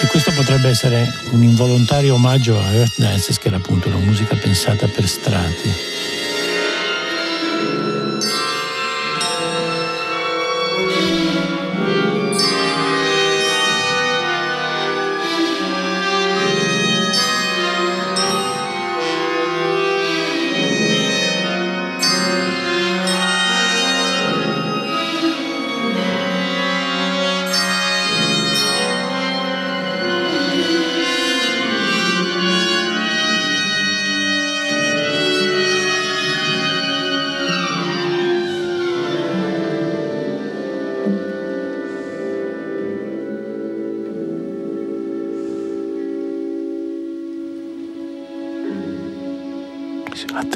E 0.00 0.06
questo 0.06 0.30
potrebbe 0.32 0.68
essere 0.68 1.12
un 1.30 1.42
involontario 1.42 2.14
omaggio 2.14 2.56
a 2.56 2.72
Earth 2.72 2.98
Dances, 2.98 3.36
che 3.38 3.48
era 3.48 3.56
appunto 3.56 3.88
una 3.88 3.98
musica 3.98 4.36
pensata 4.36 4.86
per 4.86 5.08
strati. 5.08 5.72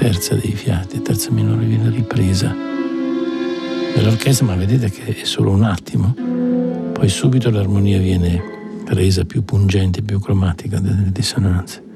Terza 0.03 0.35
dei 0.35 0.51
fiati, 0.51 1.01
terza 1.01 1.31
minore 1.31 1.65
viene 1.65 1.89
ripresa 1.89 2.53
nell'orchestra, 3.95 4.45
ma 4.45 4.57
vedete 4.57 4.91
che 4.91 5.21
è 5.21 5.25
solo 5.25 5.53
un 5.53 5.63
attimo, 5.63 6.13
poi 6.93 7.09
subito 7.09 7.51
l'armonia 7.51 7.99
viene 7.99 8.43
resa 8.87 9.23
più 9.23 9.45
pungente, 9.45 10.03
più 10.03 10.19
cromatica 10.19 10.81
delle 10.81 11.13
dissonanze. 11.13 11.92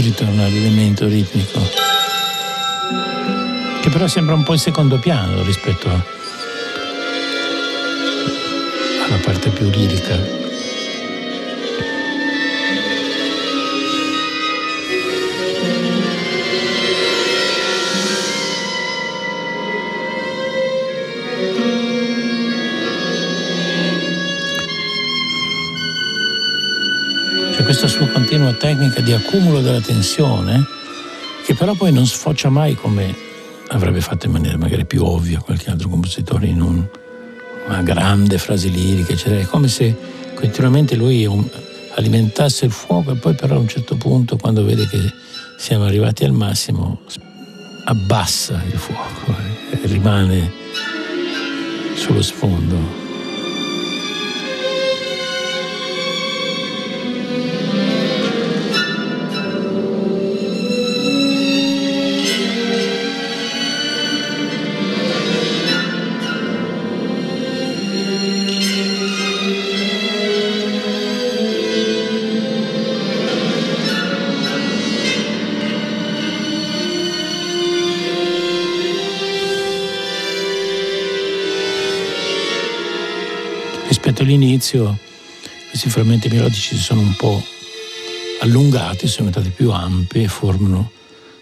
Ritorna 0.00 0.44
all'elemento 0.44 1.06
ritmico, 1.06 1.60
che 3.80 3.90
però 3.90 4.06
sembra 4.06 4.34
un 4.34 4.42
po' 4.42 4.52
in 4.52 4.58
secondo 4.58 4.98
piano 4.98 5.42
rispetto 5.42 5.88
alla 9.06 9.20
parte 9.22 9.50
più 9.50 9.68
lirica. 9.70 10.45
Questa 27.66 27.88
sua 27.88 28.06
continua 28.06 28.52
tecnica 28.52 29.00
di 29.00 29.10
accumulo 29.12 29.60
della 29.60 29.80
tensione, 29.80 30.64
che 31.44 31.56
però 31.56 31.74
poi 31.74 31.90
non 31.90 32.06
sfocia 32.06 32.48
mai 32.48 32.76
come 32.76 33.12
avrebbe 33.70 34.00
fatto 34.00 34.26
in 34.26 34.32
maniera 34.32 34.56
magari 34.56 34.84
più 34.84 35.02
ovvia 35.02 35.40
qualche 35.40 35.70
altro 35.70 35.88
compositore 35.88 36.46
in 36.46 36.60
un, 36.60 36.86
una 37.66 37.82
grande 37.82 38.38
frase 38.38 38.68
lirica, 38.68 39.14
eccetera. 39.14 39.40
È 39.40 39.46
come 39.46 39.66
se 39.66 39.92
continuamente 40.36 40.94
lui 40.94 41.28
alimentasse 41.96 42.66
il 42.66 42.70
fuoco 42.70 43.10
e 43.10 43.16
poi 43.16 43.34
però 43.34 43.56
a 43.56 43.58
un 43.58 43.68
certo 43.68 43.96
punto, 43.96 44.36
quando 44.36 44.64
vede 44.64 44.86
che 44.86 45.00
siamo 45.56 45.86
arrivati 45.86 46.22
al 46.22 46.32
massimo, 46.32 47.00
abbassa 47.82 48.62
il 48.70 48.78
fuoco 48.78 49.34
e 49.72 49.80
rimane 49.86 50.52
sullo 51.96 52.22
sfondo. 52.22 53.05
Rispetto 84.06 84.22
all'inizio 84.22 84.96
questi 85.68 85.90
frammenti 85.90 86.28
melodici 86.28 86.76
si 86.76 86.80
sono 86.80 87.00
un 87.00 87.16
po' 87.16 87.42
allungati, 88.40 89.08
sono 89.08 89.30
diventati 89.30 89.52
più 89.52 89.72
ampi 89.72 90.22
e 90.22 90.28
formano, 90.28 90.92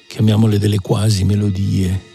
chiamiamole 0.07 0.59
delle 0.59 0.79
quasi 0.79 1.25
melodie. 1.25 2.14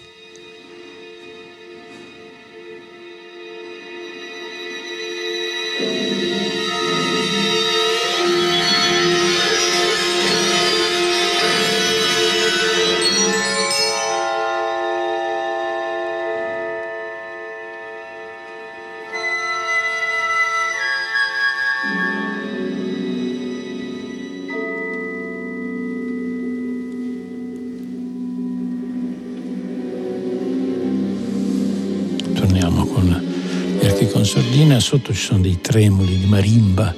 Sotto 35.09 35.13
ci 35.13 35.21
sono 35.21 35.41
dei 35.41 35.59
tremoli 35.61 36.19
di 36.19 36.25
marimba 36.25 36.93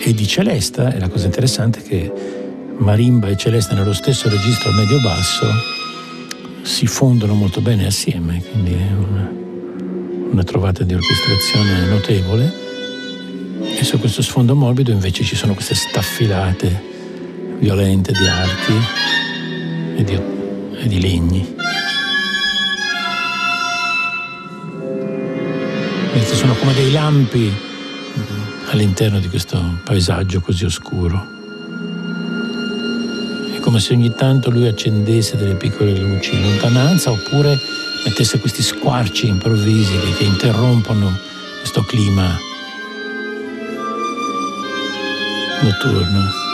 e 0.00 0.14
di 0.14 0.26
celesta 0.26 0.92
e 0.92 0.98
la 0.98 1.08
cosa 1.08 1.26
interessante 1.26 1.80
è 1.80 1.82
che 1.82 2.12
marimba 2.78 3.28
e 3.28 3.36
celesta 3.36 3.74
nello 3.74 3.92
stesso 3.92 4.28
registro 4.28 4.72
medio-basso 4.72 5.46
si 6.62 6.86
fondono 6.86 7.34
molto 7.34 7.60
bene 7.60 7.86
assieme, 7.86 8.42
quindi 8.50 8.72
è 8.72 8.90
una, 8.92 9.30
una 10.30 10.42
trovata 10.42 10.82
di 10.84 10.94
orchestrazione 10.94 11.86
notevole. 11.86 12.64
E 13.78 13.84
su 13.84 13.98
questo 13.98 14.22
sfondo 14.22 14.54
morbido 14.54 14.90
invece 14.90 15.22
ci 15.22 15.36
sono 15.36 15.54
queste 15.54 15.74
staffilate 15.74 16.94
violente 17.58 18.12
di 18.12 18.26
archi 18.26 18.72
e 19.96 20.04
di, 20.04 20.20
e 20.82 20.88
di 20.88 21.00
legni. 21.00 21.54
Dei 26.86 26.94
lampi 26.94 27.52
all'interno 28.66 29.18
di 29.18 29.28
questo 29.28 29.60
paesaggio 29.82 30.40
così 30.40 30.64
oscuro. 30.64 31.26
È 33.56 33.58
come 33.58 33.80
se 33.80 33.92
ogni 33.92 34.14
tanto 34.14 34.50
lui 34.50 34.68
accendesse 34.68 35.36
delle 35.36 35.54
piccole 35.54 35.98
luci 35.98 36.34
in 36.34 36.42
lontananza 36.42 37.10
oppure 37.10 37.58
mettesse 38.04 38.38
questi 38.38 38.62
squarci 38.62 39.26
improvvisi 39.26 39.98
che, 40.16 40.22
interrompono 40.22 41.18
questo 41.60 41.82
clima 41.82 42.38
notturno. 45.62 46.45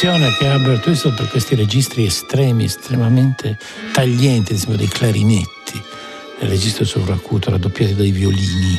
Predilezione 0.00 0.34
che 0.38 0.46
ha 0.46 0.54
Albert 0.54 0.86
Wilson 0.86 1.14
per 1.14 1.28
questi 1.28 1.54
registri 1.54 2.06
estremi, 2.06 2.64
estremamente 2.64 3.58
taglienti, 3.92 4.52
insomma, 4.52 4.76
dei 4.76 4.88
clarinetti, 4.88 5.82
il 6.40 6.48
registro 6.48 6.84
sovracuto 6.84 7.50
raddoppiati 7.50 7.94
dai 7.94 8.10
violini. 8.10 8.78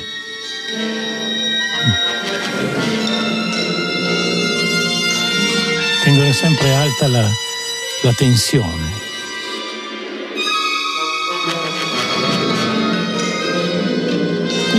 Tengono 6.04 6.34
sempre 6.34 6.74
alta 6.74 7.08
la, 7.08 7.30
la 8.02 8.14
tensione. 8.14 8.91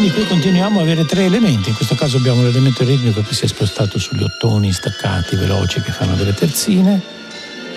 Quindi 0.03 0.19
qui 0.19 0.29
continuiamo 0.29 0.81
a 0.81 0.83
avere 0.83 1.05
tre 1.05 1.27
elementi, 1.27 1.69
in 1.69 1.77
questo 1.77 1.95
caso 1.95 2.17
abbiamo 2.17 2.43
l'elemento 2.43 2.83
ritmico 2.83 3.23
che 3.23 3.35
si 3.35 3.45
è 3.45 3.47
spostato 3.47 4.01
sugli 4.01 4.25
ottoni 4.25 4.73
staccati, 4.73 5.37
veloci, 5.37 5.81
che 5.81 5.93
fanno 5.93 6.17
delle 6.17 6.35
terzine, 6.35 7.01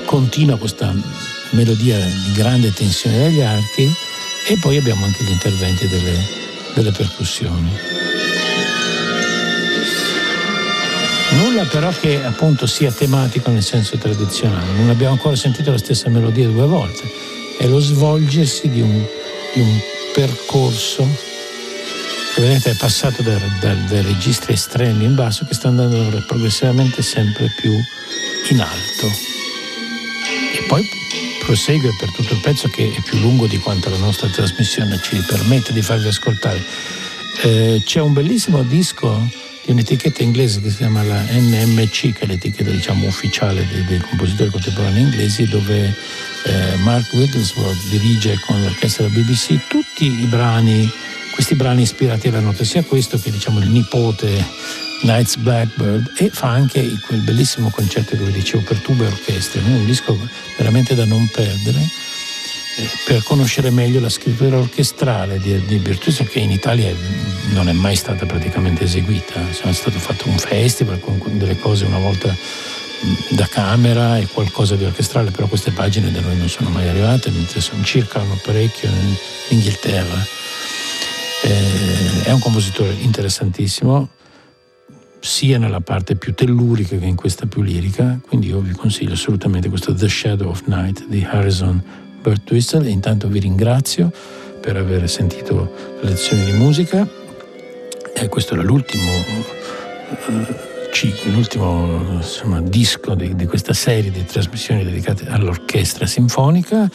continua 0.05 0.57
questa 0.57 0.91
melodia 1.51 1.99
di 1.99 2.31
grande 2.31 2.73
tensione 2.73 3.19
degli 3.19 3.41
archi. 3.41 3.93
E 4.47 4.57
poi 4.59 4.77
abbiamo 4.77 5.05
anche 5.05 5.23
gli 5.23 5.29
interventi 5.29 5.88
delle, 5.88 6.19
delle 6.73 6.91
percussioni. 6.91 7.69
Nulla 11.29 11.65
però 11.65 11.91
che 11.91 12.23
appunto 12.23 12.65
sia 12.65 12.91
tematico 12.91 13.51
nel 13.51 13.61
senso 13.61 13.97
tradizionale, 13.97 14.71
non 14.71 14.89
abbiamo 14.89 15.13
ancora 15.13 15.35
sentito 15.35 15.69
la 15.69 15.77
stessa 15.77 16.09
melodia 16.09 16.47
due 16.47 16.65
volte, 16.65 17.03
è 17.59 17.67
lo 17.67 17.79
svolgersi 17.79 18.67
di 18.67 18.81
un, 18.81 19.05
di 19.53 19.59
un 19.59 19.79
percorso 20.11 21.33
vedete 22.41 22.71
è 22.71 22.76
passato 22.76 23.21
da, 23.21 23.38
da, 23.60 23.74
dai 23.74 24.02
registri 24.02 24.54
estremi 24.54 25.06
in 25.06 25.15
basso 25.15 25.45
che 25.45 25.54
sta 25.54 25.69
andando 25.69 26.24
progressivamente 26.26 27.02
sempre 27.02 27.52
più 27.56 27.71
in 28.50 28.60
alto 28.60 29.08
e 30.54 30.63
poi 30.67 30.88
prosegue 31.45 31.95
per 32.00 32.12
tutto 32.12 32.34
il 32.34 32.39
pezzo 32.41 32.67
che 32.69 32.93
è 32.95 33.02
più 33.02 33.19
lungo 33.19 33.45
di 33.48 33.60
quanto 33.60 33.89
la 33.89 33.98
nostra 33.98 34.28
trasmissione 34.28 35.00
ci 35.02 35.15
permette 35.28 35.74
di 35.74 35.82
farvi 35.82 36.08
ascoltare. 36.08 36.63
Eh, 37.43 37.84
c'è 37.86 38.02
un 38.02 38.13
bellissimo 38.13 38.63
disco 38.63 39.30
di 39.63 39.71
un'etichetta 39.71 40.24
inglese 40.24 40.62
che 40.62 40.69
si 40.69 40.78
chiama 40.78 41.04
la 41.04 41.21
NMC, 41.21 42.13
che 42.13 42.19
è 42.19 42.26
l'etichetta 42.26 42.69
diciamo, 42.69 43.08
ufficiale 43.08 43.65
dei, 43.71 43.84
dei, 43.86 44.00
compositori 44.00 44.50
contemporanei 44.50 45.02
inglesi, 45.02 45.48
dove 45.48 45.93
eh, 46.45 46.76
Mark 46.78 47.13
Wigglesworth 47.13 47.89
dirige 47.89 48.39
con 48.45 48.62
l'orchestra 48.62 49.08
della 49.08 49.19
BBC 49.19 49.67
tutti 49.67 50.06
i 50.06 50.26
brani, 50.26 50.91
questi 51.36 51.56
brani 51.56 51.82
ispirati 51.82 52.32
nota, 52.32 52.63
sia 52.63 52.84
questo 52.84 53.19
che 53.19 53.30
diciamo 53.30 53.60
il 53.60 53.67
nipote 53.67 54.43
Night's 55.02 55.36
Blackbird 55.36 56.13
e 56.17 56.30
fa 56.32 56.48
anche 56.48 56.98
quel 57.06 57.19
bellissimo 57.19 57.69
concerto 57.69 58.15
che 58.15 58.24
vi 58.24 58.32
dicevo 58.32 58.63
per 58.63 58.80
tuba 58.80 59.04
e 59.04 59.08
orchestra, 59.08 59.62
un 59.62 59.86
disco 59.86 60.17
veramente 60.58 60.95
da 60.95 61.06
non 61.06 61.28
perdere 61.28 62.04
eh, 62.78 62.89
per 63.06 63.24
conoscere 63.24 63.69
meglio 63.69 64.00
la 64.00 64.10
scrittura 64.10 64.58
orchestrale 64.58 65.39
di, 65.39 65.65
di 65.65 65.78
Bertuccio 65.78 66.24
che 66.24 66.39
in 66.39 66.52
Italia 66.52 66.93
non 67.52 67.69
è 67.69 67.74
mai 67.74 67.95
stata 67.95 68.26
praticamente 68.26 68.84
eseguita. 68.84 69.50
È 69.50 69.71
stato 69.74 70.00
fatto 70.00 70.28
un 70.28 70.38
festival 70.38 71.00
con 71.00 71.19
delle 71.38 71.58
cose 71.58 71.86
una 71.86 72.00
volta 72.00 72.36
da 73.30 73.48
camera 73.48 74.17
e 74.17 74.28
qualcosa 74.28 74.76
di 74.76 74.84
orchestrale, 74.84 75.32
però 75.32 75.48
queste 75.48 75.71
pagine 75.71 76.12
da 76.12 76.21
noi 76.21 76.38
non 76.38 76.50
sono 76.50 76.69
mai 76.69 76.88
arrivate, 76.88 77.30
mentre 77.30 77.62
sono 77.62 77.84
circolano 77.84 78.39
parecchio 78.43 78.89
in 78.89 79.15
Inghilterra. 79.50 80.43
Eh, 81.43 82.24
è 82.24 82.32
un 82.32 82.39
compositore 82.39 82.93
interessantissimo, 82.93 84.10
sia 85.19 85.58
nella 85.58 85.82
parte 85.82 86.15
più 86.15 86.34
tellurica 86.34 86.98
che 86.98 87.06
in 87.06 87.15
questa 87.15 87.48
più 87.48 87.62
lirica, 87.63 88.19
quindi 88.26 88.48
io 88.48 88.60
vi 88.60 88.74
consiglio 88.74 89.13
assolutamente 89.13 89.69
questo 89.69 89.93
The 89.93 90.08
Shadow 90.08 90.50
of 90.50 90.63
Night 90.65 91.08
di 91.08 91.26
Harrison 91.28 91.84
Bert 92.21 92.43
Twistle 92.43 92.88
e 92.88 92.91
intanto 92.91 93.28
vi 93.28 93.39
ringrazio 93.39 94.12
per 94.62 94.78
aver 94.78 95.10
sentito 95.10 95.98
le 96.02 96.10
lezioni 96.10 96.45
di 96.45 96.52
musica. 96.54 97.08
E 98.17 98.30
questo 98.30 98.54
era 98.54 98.63
l'ultimo, 98.63 99.12
uh, 100.28 101.32
l'ultimo 101.32 102.17
insomma, 102.17 102.62
disco 102.62 103.13
di, 103.13 103.36
di 103.36 103.45
questa 103.45 103.74
serie 103.74 104.12
di 104.12 104.24
trasmissioni 104.26 104.84
dedicate 104.84 105.28
all'orchestra 105.28 106.06
sinfonica 106.06 106.89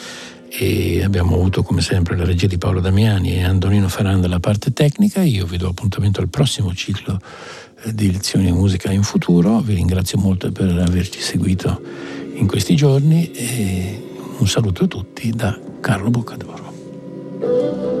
e 0.53 1.01
abbiamo 1.01 1.35
avuto 1.35 1.63
come 1.63 1.79
sempre 1.79 2.17
la 2.17 2.25
regia 2.25 2.45
di 2.45 2.57
Paolo 2.57 2.81
Damiani 2.81 3.35
e 3.35 3.43
Antonino 3.43 3.87
Ferranda 3.87 4.27
la 4.27 4.41
parte 4.41 4.73
tecnica. 4.73 5.21
Io 5.21 5.45
vi 5.45 5.55
do 5.55 5.69
appuntamento 5.69 6.19
al 6.19 6.27
prossimo 6.27 6.73
ciclo 6.73 7.21
eh, 7.83 7.93
di 7.93 8.11
lezioni 8.11 8.45
di 8.45 8.51
musica 8.51 8.91
in 8.91 9.03
futuro. 9.03 9.59
Vi 9.59 9.73
ringrazio 9.73 10.17
molto 10.17 10.51
per 10.51 10.67
averci 10.77 11.21
seguito 11.21 11.81
in 12.35 12.47
questi 12.47 12.75
giorni 12.75 13.31
e 13.31 14.03
un 14.39 14.47
saluto 14.47 14.83
a 14.83 14.87
tutti 14.87 15.31
da 15.31 15.57
Carlo 15.79 16.09
Boccadoro. 16.09 18.00